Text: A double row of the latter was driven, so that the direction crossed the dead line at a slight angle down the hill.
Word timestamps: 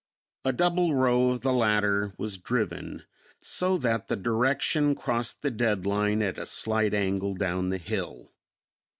A 0.43 0.51
double 0.51 0.95
row 0.95 1.29
of 1.29 1.41
the 1.41 1.53
latter 1.53 2.15
was 2.17 2.39
driven, 2.39 3.03
so 3.39 3.77
that 3.77 4.07
the 4.07 4.15
direction 4.15 4.95
crossed 4.95 5.43
the 5.43 5.51
dead 5.51 5.85
line 5.85 6.23
at 6.23 6.39
a 6.39 6.47
slight 6.47 6.95
angle 6.95 7.35
down 7.35 7.69
the 7.69 7.77
hill. 7.77 8.33